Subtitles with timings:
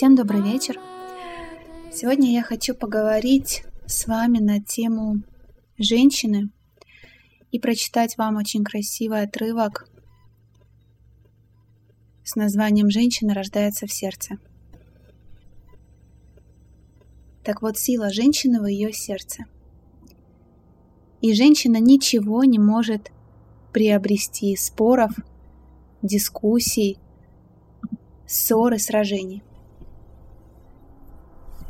[0.00, 0.80] Всем добрый вечер.
[1.92, 5.16] Сегодня я хочу поговорить с вами на тему
[5.76, 6.48] женщины
[7.52, 9.86] и прочитать вам очень красивый отрывок
[12.24, 14.38] с названием «Женщина рождается в сердце».
[17.44, 19.44] Так вот, сила женщины в ее сердце.
[21.20, 23.12] И женщина ничего не может
[23.74, 25.10] приобрести споров,
[26.00, 26.96] дискуссий,
[28.26, 29.42] ссор и сражений.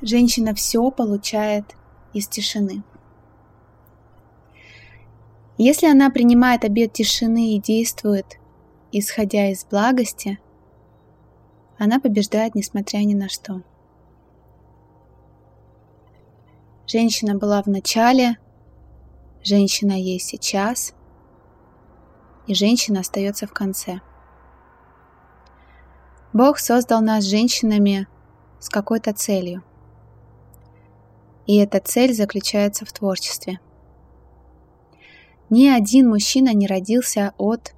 [0.02, 1.76] Женщина все получает
[2.14, 2.82] из тишины.
[5.58, 8.38] Если она принимает обет тишины и действует,
[8.92, 10.40] исходя из благости,
[11.78, 13.62] она побеждает несмотря ни на что.
[16.86, 18.38] Женщина была в начале,
[19.44, 20.94] женщина есть сейчас,
[22.46, 24.00] и женщина остается в конце.
[26.32, 28.08] Бог создал нас женщинами
[28.60, 29.62] с какой-то целью.
[31.50, 33.58] И эта цель заключается в творчестве.
[35.48, 37.74] Ни один мужчина не родился от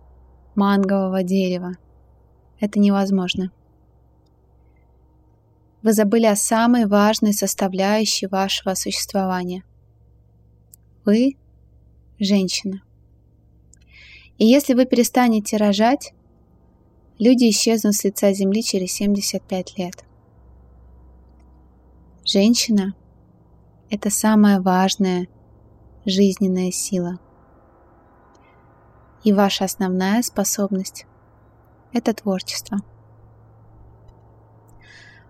[0.55, 1.79] мангового дерева.
[2.61, 3.51] Это невозможно.
[5.83, 9.65] Вы забыли о самой важной составляющей вашего существования.
[11.07, 11.39] Вы–
[12.19, 12.83] женщина.
[14.37, 16.13] И если вы перестанете рожать,
[17.19, 20.05] люди исчезнут с лица Земли через 75 лет.
[22.27, 22.95] Женщина–
[23.93, 25.29] это самая важная
[26.07, 27.19] жизненная сила.
[29.23, 31.05] И ваша основная способность–
[31.93, 32.79] это творчество.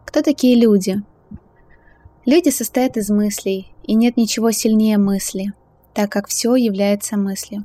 [0.04, 1.02] Кто такие люди?
[2.24, 5.54] Люди состоят из мыслей, и нет ничего сильнее мысли,
[5.92, 7.64] так как все является мыслью.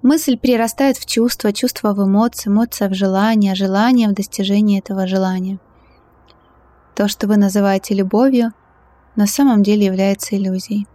[0.00, 5.58] Мысль перерастает в чувство, чувство в эмоции, эмоция в желание, желание в достижении этого желания.
[6.96, 8.54] То, что вы называете любовью,
[9.16, 10.86] на самом деле является иллюзией.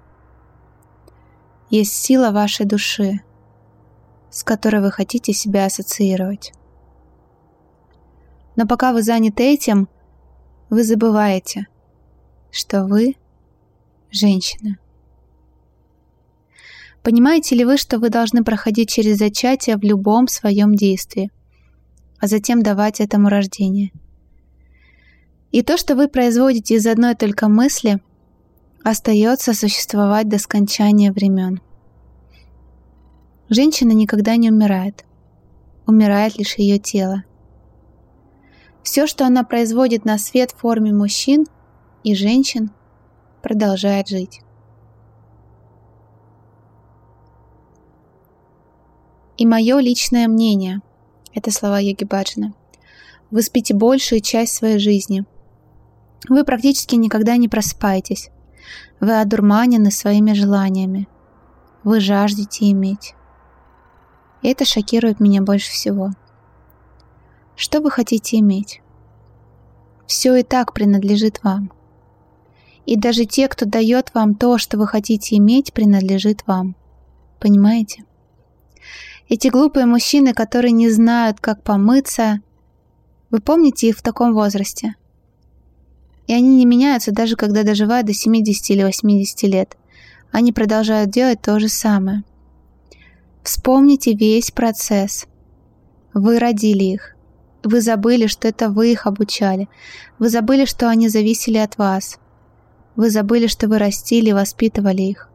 [1.70, 3.22] Есть сила вашей души,
[4.32, 6.54] с которой вы хотите себя ассоциировать.
[8.56, 9.88] Но пока вы заняты этим,
[10.70, 11.68] вы забываете,
[12.52, 13.16] что вы
[14.12, 14.78] женщина.
[17.04, 21.32] Понимаете ли вы, что вы должны проходить через зачатие в любом своем действии,
[22.20, 23.92] а затем давать этому рождение?
[25.52, 28.00] И то, что вы производите из одной только мысли,
[28.84, 31.62] остается существовать до скончания времен.
[33.50, 35.06] Женщина никогда не умирает.
[35.88, 37.24] Умирает лишь ее тело.
[38.84, 41.46] Все, что она производит на свет в форме мужчин
[42.04, 42.72] и женщин,
[43.42, 44.42] продолжает жить.
[49.38, 50.82] И мое личное мнение–
[51.34, 52.54] это слова Йоги Баджана.
[53.32, 55.26] Вы спите большую часть своей жизни.
[56.28, 58.30] Вы практически никогда не просыпаетесь.
[59.00, 61.08] Вы одурманены своими желаниями.
[61.84, 63.16] Вы жаждете иметь.
[64.42, 66.12] И это шокирует меня больше всего.
[67.56, 68.82] Что вы хотите иметь?
[70.08, 71.72] Все и так принадлежит вам.
[72.86, 76.76] И даже те, кто дает вам то, что вы хотите иметь, принадлежит вам.
[77.40, 78.06] Понимаете?
[79.28, 82.40] Эти глупые мужчины, которые не знают, как помыться,
[83.30, 84.96] вы помните их в таком возрасте?
[86.30, 89.76] И они не меняются даже когда доживают до 70 или 80 лет.
[90.32, 92.24] Они продолжают делать то же самое.
[93.42, 95.26] Вспомните весь процесс.
[96.14, 97.16] Вы родили их.
[97.64, 99.70] Вы забыли, что это вы их обучали.
[100.20, 102.20] Вы забыли, что они зависели от вас.
[102.96, 105.32] Вы забыли, что вы растили и воспитывали их.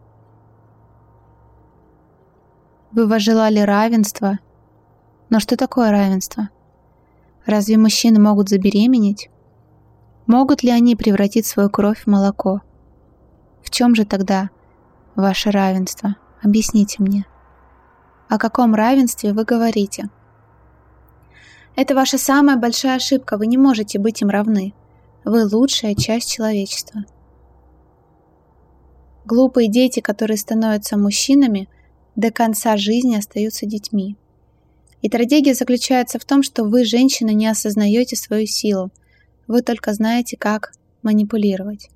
[2.93, 4.39] Вы возжелали равенства.
[5.29, 6.51] Но что такое равенство?
[7.47, 9.29] Разве мужчины могут забеременеть?
[10.27, 12.63] Могут ли они превратить свою кровь в молоко?
[13.63, 14.51] В чем же тогда
[15.15, 16.17] ваше равенство?
[16.43, 17.27] Объясните мне.
[18.29, 20.11] О каком равенстве вы говорите?
[21.77, 24.75] Это ваша самая большая ошибка, вы не можете быть им равны.
[25.25, 27.05] Вы лучшая часть человечества.
[29.25, 31.69] Глупые дети, которые становятся мужчинами–
[32.17, 34.17] до конца жизни остаются детьми.
[35.03, 38.91] И трагедия заключается в том, что вы, женщина, не осознаете свою силу.
[39.47, 41.91] Вы только знаете, как манипулировать.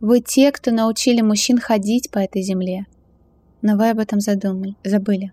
[0.00, 2.86] Вы те, кто научили мужчин ходить по этой земле.
[3.62, 5.32] Но вы об этом задумали, забыли.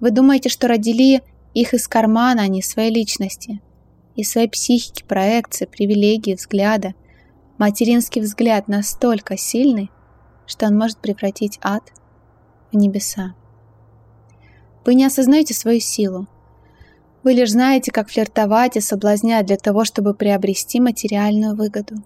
[0.00, 1.22] Вы думаете, что родили
[1.54, 3.60] их из кармана, а не своей личности.
[4.16, 6.94] Из своей психики, проекции, привилегии, взгляда.
[7.56, 9.90] Материнский взгляд настолько сильный,
[10.46, 11.92] что он может превратить ад
[12.72, 13.34] в небеса.
[14.84, 16.26] Вы не осознаете свою силу.
[17.22, 21.96] Вы лишь знаете, как флиртовать и соблазнять для того, чтобы приобрести материальную выгоду.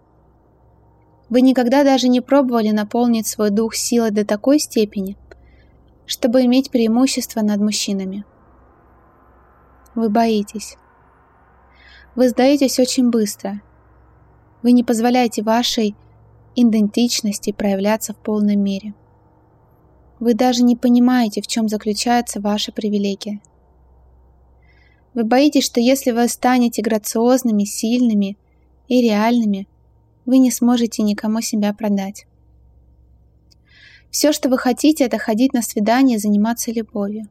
[1.31, 5.17] Вы никогда даже не пробовали наполнить свой дух силой до такой степени,
[6.05, 8.25] чтобы иметь преимущество над мужчинами.
[9.95, 10.77] Вы боитесь.
[12.15, 13.63] Вы сдаетесь очень быстро.
[14.63, 15.97] Вы не позволяете вашей
[16.55, 18.95] идентичности проявляться в полной мере.
[20.21, 23.41] Вы даже не понимаете, в чем заключается ваша привилегия.
[25.17, 28.37] Вы боитесь, что если вы станете грациозными, сильными
[28.87, 29.67] и реальными,
[30.27, 32.27] вы не сможете никому себя продать.
[34.11, 37.31] Все, что вы хотите, это ходить на свидание и заниматься любовью.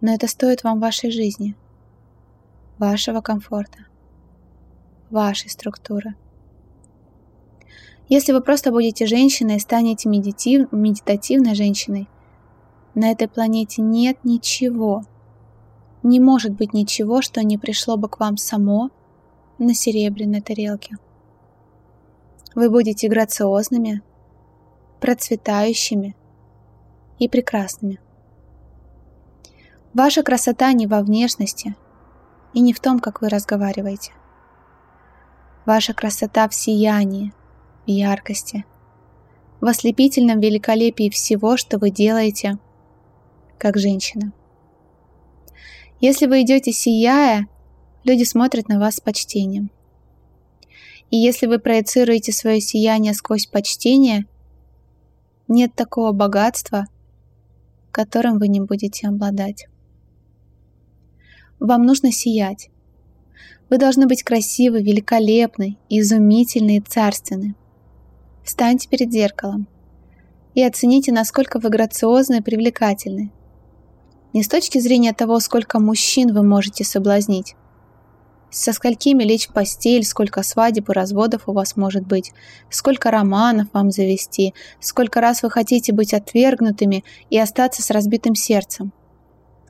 [0.00, 1.54] Но это стоит вам вашей жизни,
[2.78, 3.80] вашего комфорта,
[5.10, 6.14] вашей структуры.
[8.08, 12.08] Если вы просто будете женщиной и станете медитив, медитативной женщиной,
[12.94, 15.04] на этой планете нет ничего,
[16.02, 18.90] не может быть ничего, что не пришло бы к вам само
[19.58, 20.96] на серебряной тарелке.
[22.54, 24.02] Вы будете грациозными,
[25.00, 26.14] процветающими
[27.18, 28.00] и прекрасными.
[29.94, 31.76] Ваша красота не во внешности
[32.52, 34.12] и не в том, как вы разговариваете.
[35.64, 37.32] Ваша красота в сиянии,
[37.86, 38.64] в яркости,
[39.60, 42.58] в ослепительном великолепии всего, что вы делаете,
[43.58, 44.32] как женщина.
[46.02, 47.46] Если вы идете сияя,
[48.04, 49.70] люди смотрят на вас с почтением–
[51.12, 54.24] и если вы проецируете свое сияние сквозь почтение,
[55.46, 56.86] нет такого богатства,
[57.90, 59.66] которым вы не будете обладать.
[61.60, 62.70] Вам нужно сиять.
[63.68, 67.56] Вы должны быть красивы, великолепны, изумительны и царственны.
[68.42, 69.68] Встаньте перед зеркалом
[70.54, 73.32] и оцените, насколько вы грациозны и привлекательны.
[74.32, 77.54] Не с точки зрения того, сколько мужчин вы можете соблазнить,
[78.52, 82.32] со сколькими лечь в постель, сколько свадеб и разводов у вас может быть,
[82.68, 88.92] сколько романов вам завести, сколько раз вы хотите быть отвергнутыми и остаться с разбитым сердцем.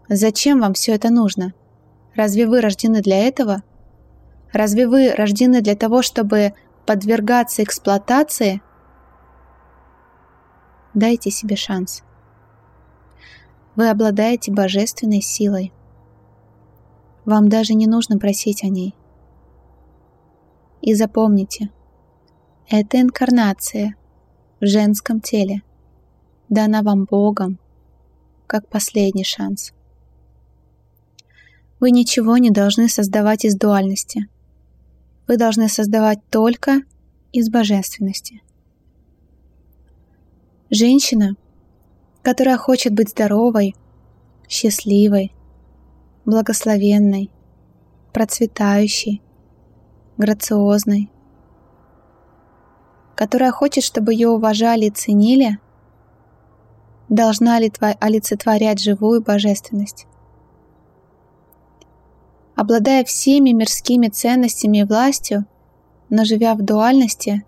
[0.08, 1.54] Зачем вам все это нужно?
[2.16, 3.62] Разве вы рождены для этого?
[4.52, 6.52] Разве вы рождены для того, чтобы
[6.84, 8.62] подвергаться эксплуатации?
[10.92, 12.02] Дайте себе шанс.
[13.74, 15.72] Вы обладаете божественной силой.
[17.24, 18.94] Вам даже не нужно просить о ней.
[20.80, 21.70] И запомните,
[22.68, 23.94] это инкарнация
[24.60, 25.62] в женском теле
[26.48, 27.58] дана вам Богом
[28.46, 29.72] как последний шанс.
[31.80, 34.28] Вы ничего не должны создавать из дуальности.
[35.26, 36.82] Вы должны создавать только
[37.32, 38.42] из божественности.
[40.68, 41.36] Женщина,
[42.22, 43.74] которая хочет быть здоровой,
[44.48, 45.32] счастливой,
[46.24, 47.30] благословенной,
[48.12, 49.20] процветающей,
[50.16, 51.10] грациозной,
[53.16, 55.58] которая хочет, чтобы ее уважали и ценили,
[57.08, 60.06] должна ли олицетворять живую божественность.
[62.54, 65.46] Обладая всеми мирскими ценностями и властью,
[66.08, 67.44] но живя в дуальности,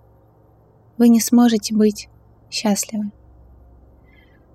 [0.97, 2.09] вы не сможете быть
[2.51, 3.13] счастливы.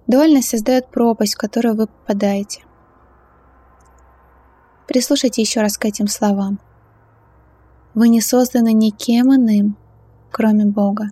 [0.09, 2.65] Дуальность создает пропасть, в которую вы попадаете.
[4.87, 6.59] Прислушайте еще раз к этим словам.
[7.93, 9.77] Вы не созданы никем иным,
[10.31, 11.11] кроме Бога.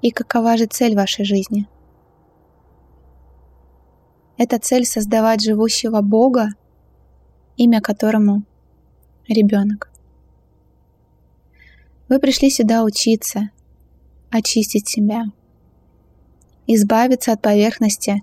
[0.00, 1.68] И какова же цель вашей жизни?
[4.38, 6.48] Это цель создавать живущего Бога,
[7.58, 8.44] имя которому
[9.28, 9.90] ребенок.
[12.08, 13.50] Вы пришли сюда учиться,
[14.30, 15.24] очистить себя,
[16.66, 18.22] избавиться от поверхности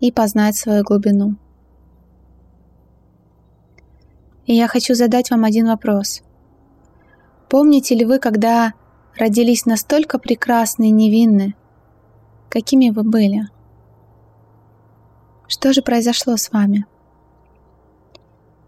[0.00, 1.36] и познать свою глубину.
[4.46, 6.22] И я хочу задать вам один вопрос.
[7.48, 8.74] Помните ли вы, когда
[9.16, 11.54] родились настолько прекрасны и невинны,
[12.48, 13.48] какими вы были?
[15.48, 16.86] Что же произошло с вами?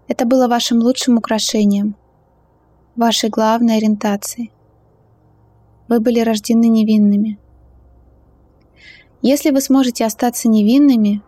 [0.08, 1.96] Это было вашим лучшим украшением,
[2.96, 4.52] вашей главной ориентацией.
[5.88, 7.38] Вы были рождены невинными.
[9.20, 11.22] Если вы сможете остаться невинными,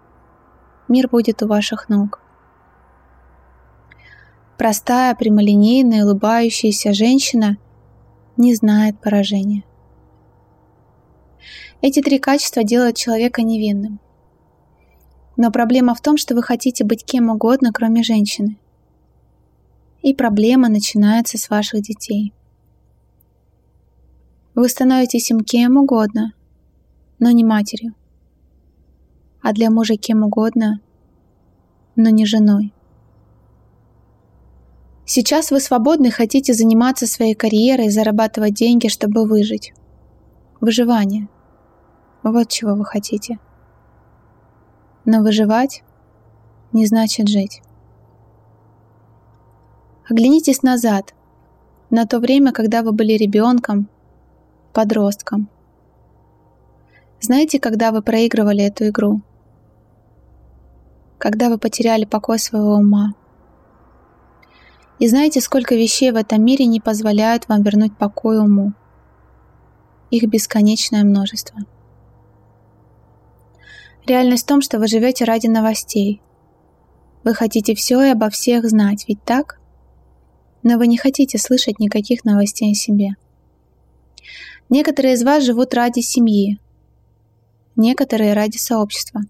[0.88, 2.20] мир будет у ваших ног.
[4.56, 7.56] Простая, прямолинейная, улыбающаяся женщина
[8.37, 9.64] не знает поражения.
[11.80, 14.00] Эти три качества делают человека невинным.
[15.37, 18.59] Но проблема в том, что вы хотите быть кем угодно, кроме женщины.
[20.02, 22.35] И проблема начинается с ваших детей.
[24.54, 26.35] Вы становитесь им кем угодно,
[27.21, 27.95] но не матерью.
[29.43, 30.81] а для мужа кем угодно,
[31.97, 32.75] но не женой.
[35.07, 39.73] Сейчас вы свободны хотите заниматься своей карьерой, зарабатывать деньги, чтобы выжить.
[40.61, 41.29] Выживание.
[42.23, 43.39] Вот чего вы хотите.
[45.07, 45.83] Но выживать
[46.73, 47.62] не значит жить.
[50.09, 51.15] Оглянитесь назад,
[51.89, 53.89] на то время, когда вы были ребенком,
[54.73, 55.49] подростком.
[57.21, 59.21] Знаете, когда вы проигрывали эту игру?
[61.19, 63.12] Когда вы потеряли покой своего ума.
[64.99, 68.73] И знаете, сколько вещей в этом мире не позволяют вам вернуть покой уму?
[70.11, 71.59] Их бесконечное множество.
[74.07, 76.23] Реальность в том, что вы живете ради новостей.
[77.23, 79.61] Вы хотите все и обо всех знать, ведь так?
[80.62, 83.11] Но вы не хотите слышать никаких новостей о себе.
[84.71, 86.59] Некоторые из вас живут ради семьи,
[87.77, 89.23] некоторые ради сообщества.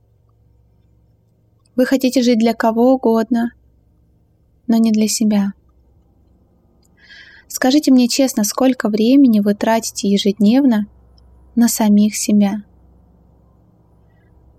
[1.76, 3.52] Вы хотите жить для кого угодно,
[4.66, 5.52] но не для себя.
[7.48, 10.86] Скажите мне честно, сколько времени вы тратите ежедневно
[11.54, 12.62] на самих себя?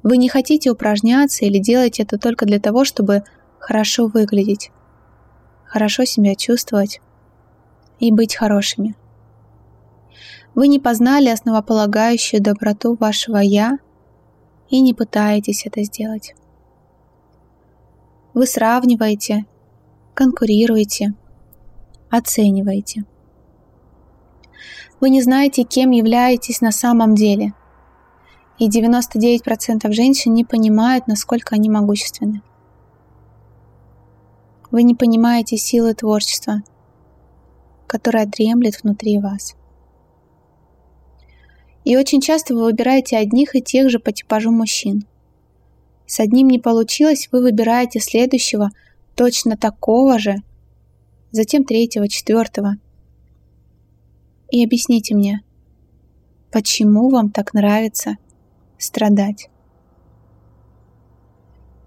[0.03, 3.23] Вы не хотите упражняться или делаете это только для того, чтобы
[3.59, 4.71] хорошо выглядеть,
[5.63, 7.01] хорошо себя чувствовать
[7.99, 8.95] и быть хорошими.
[10.53, 13.79] Вы не познали основополагающую доброту вашего «я»
[14.69, 16.35] и не пытаетесь это сделать.
[18.33, 19.45] Вы сравниваете,
[20.13, 21.13] конкурируете,
[22.09, 23.05] оцениваете.
[24.99, 27.53] Вы не знаете, кем являетесь на самом деле.
[28.59, 32.41] И 99% женщин не понимают, насколько они могущественны.
[34.69, 36.61] Вы не понимаете силы творчества,
[37.87, 39.55] которая дремлет внутри вас.
[41.83, 45.05] И очень часто вы выбираете одних и тех же по типажу мужчин.
[46.05, 48.69] С одним не получилось, вы выбираете следующего,
[49.15, 50.43] точно такого же,
[51.31, 52.75] затем третьего, четвертого.
[54.51, 55.41] И объясните мне,
[56.51, 58.17] почему вам так нравится
[58.77, 59.49] страдать?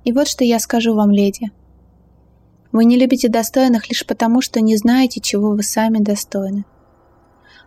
[0.04, 1.50] И вот что я скажу вам, леди.
[2.72, 6.64] Вы не любите достойных лишь потому, что не знаете, чего вы сами достойны.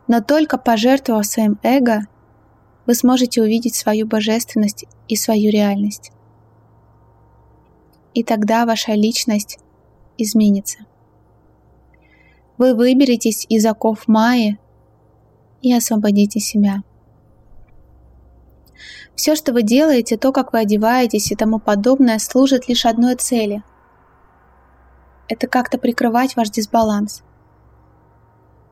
[0.08, 2.08] Но только пожертвовав своим эго,
[2.88, 6.12] вы сможете увидеть свою божественность и свою реальность.
[8.14, 9.60] И тогда ваша личность
[10.18, 10.80] изменится.
[12.58, 14.58] Вы выберетесь из оков Майи
[15.62, 16.82] и освободите себя.
[19.16, 23.64] Все, что вы делаете, то, как вы одеваетесь и тому подобное, служит лишь одной цели.
[25.28, 27.22] Это как-то прикрывать ваш дисбаланс.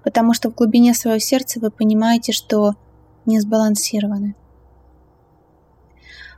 [0.04, 2.76] Потому что в глубине своего сердца вы понимаете, что
[3.26, 4.36] не сбалансированы.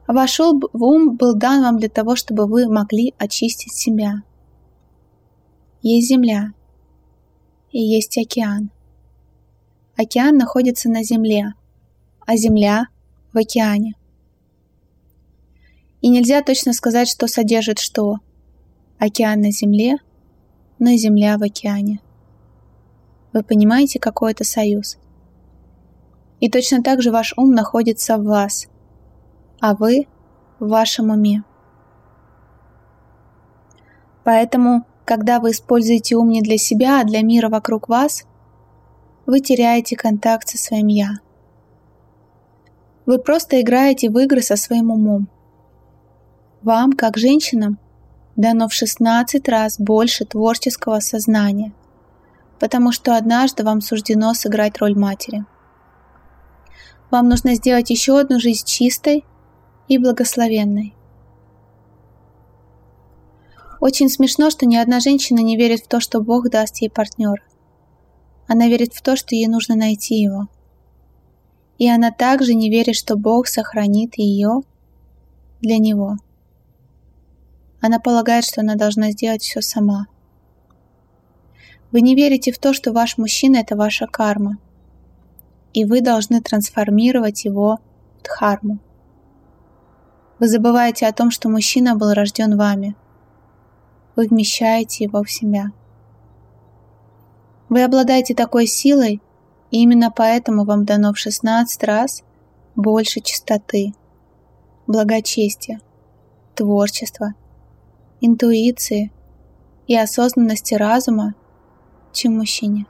[0.07, 4.23] Ваш ум был дан вам для того, чтобы вы могли очистить себя.
[5.81, 6.53] Есть земля
[7.71, 8.71] и есть океан.
[9.97, 11.53] Океан находится на земле,
[12.25, 12.87] а земля
[13.33, 13.95] в океане.
[16.01, 18.17] И нельзя точно сказать, что содержит что.
[18.99, 19.97] Океан на земле,
[20.79, 21.99] но земля в океане.
[23.33, 24.97] Вы понимаете, какой это союз?
[26.39, 28.67] И точно так же ваш ум находится в вас,
[29.59, 30.07] а вы
[30.59, 31.43] в вашем уме.
[34.23, 38.25] Поэтому, когда вы используете ум не для себя, а для мира вокруг вас,
[39.25, 41.19] вы теряете контакт со своим «я».
[43.05, 45.29] Вы просто играете в игры со своим умом.
[46.61, 47.79] Вам, как женщинам,
[48.35, 51.71] дано в 16 раз больше творческого сознания,
[52.59, 55.45] потому что однажды вам суждено сыграть роль матери–
[57.09, 59.23] вам нужно сделать еще одну жизнь чистой
[59.87, 60.93] и благословенной.
[63.79, 67.43] Очень смешно, что ни одна женщина не верит в то, что Бог даст ей партнера.
[68.47, 70.47] Она верит в то, что ей нужно найти его.
[71.77, 74.61] И она также не верит, что Бог сохранит ее
[75.61, 76.15] для него.
[77.79, 80.07] Она полагает, что она должна сделать все сама.
[81.91, 84.57] Вы не верите в то, что ваш мужчина– это ваша карма–
[85.77, 87.77] и вы должны трансформировать его
[88.17, 88.79] в дхарму.
[90.39, 92.95] Вы забываете о том, что мужчина был рожден вами.
[94.15, 95.65] Вы вмещаете его в себя.
[97.69, 99.21] Вы обладаете такой силой,
[99.69, 102.23] и именно поэтому вам дано в 16 раз
[102.75, 103.93] больше чистоты,
[104.87, 105.79] благочестия,
[106.55, 107.35] творчества,
[108.19, 109.11] интуиции
[109.85, 111.35] и осознанности разума,
[112.13, 112.87] чем мужчине.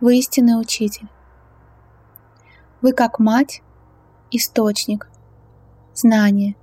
[0.00, 1.08] Вы истинный учитель.
[2.82, 3.62] Вы как мать–
[4.30, 5.10] источник,
[5.92, 6.54] знание,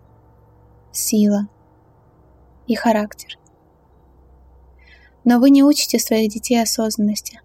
[0.94, 1.50] сила
[2.65, 3.38] и характер.
[5.25, 7.42] Но вы не учите своих детей осознанности.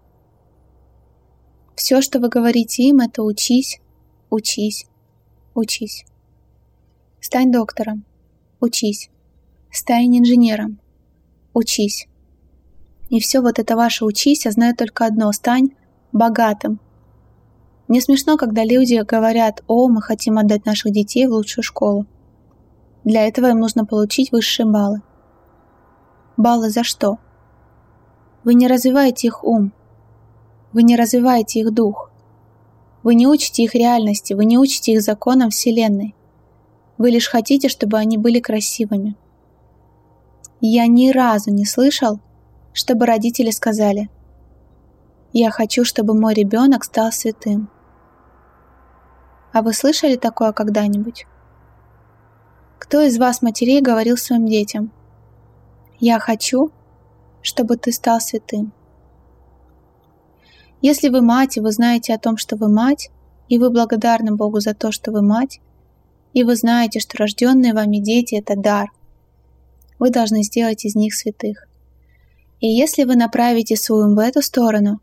[1.75, 3.81] Все, что вы говорите им, это учись,
[4.29, 4.85] учись,
[5.53, 6.05] учись.
[7.19, 8.05] Стань доктором,
[8.61, 9.09] учись.
[9.69, 10.79] Стань инженером,
[11.53, 12.07] учись.
[13.09, 15.71] И все вот это ваше учись, я знаю только одно, стань
[16.11, 16.79] богатым.
[17.87, 22.05] Мне смешно, когда люди говорят, о, мы хотим отдать наших детей в лучшую школу.
[23.03, 25.01] Для этого им нужно получить высшие баллы.
[26.37, 27.17] Баллы за что?
[28.43, 29.73] Вы не развиваете их ум.
[30.71, 32.11] Вы не развиваете их дух.
[33.03, 36.15] Вы не учите их реальности, вы не учите их законам Вселенной.
[36.97, 39.15] Вы лишь хотите, чтобы они были красивыми.
[40.61, 42.19] Я ни разу не слышал,
[42.73, 44.09] чтобы родители сказали
[45.33, 47.69] «Я хочу, чтобы мой ребенок стал святым».
[49.53, 51.25] А вы слышали такое когда-нибудь?
[52.79, 54.91] Кто из вас, матерей, говорил своим детям,
[55.99, 56.71] «Я хочу,
[57.41, 58.73] чтобы ты стал святым».
[60.81, 63.11] Если вы мать, и вы знаете о том, что вы мать,
[63.49, 65.59] и вы благодарны Богу за то, что вы мать,
[66.33, 68.89] и вы знаете, что рожденные вами дети– это дар,
[69.99, 71.67] вы должны сделать из них святых.
[72.61, 74.99] И если вы направите свой ум в эту сторону,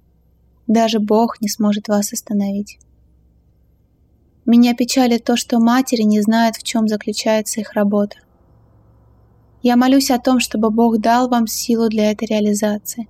[0.69, 2.79] даже Бог не сможет вас остановить.
[4.47, 8.19] Меня печалит то, что матери не знают, в чем заключается их работа.
[9.63, 13.09] Я молюсь о том, чтобы Бог дал вам силу для этой реализации.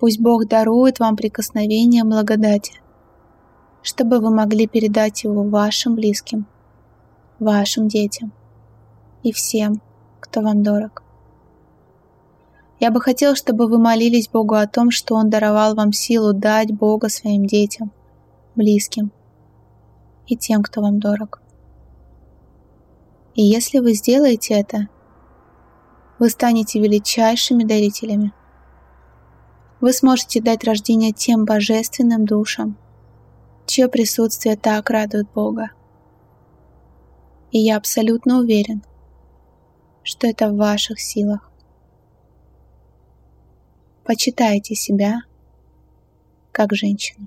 [0.00, 2.80] Пусть Бог дарует вам прикосновение благодати,
[3.82, 6.46] чтобы вы могли передать его вашим близким,
[7.38, 8.32] вашим детям
[9.22, 9.80] и всем,
[10.20, 11.05] кто вам дорог.
[12.78, 16.72] Я бы хотел, чтобы вы молились Богу о том, что Он даровал вам силу дать
[16.72, 17.90] Бога своим детям,
[18.54, 19.12] близким
[20.26, 21.40] и тем, кто вам дорог.
[23.34, 24.88] И если вы сделаете это,
[26.18, 28.32] вы станете величайшими дарителями.
[29.80, 32.78] Вы сможете дать рождение тем божественным душам,
[33.66, 35.70] чье присутствие так радует Бога.
[37.52, 38.82] И я абсолютно уверен,
[40.02, 41.45] что это в ваших силах.
[44.06, 45.22] Почитайте себя
[46.52, 47.26] как женщину.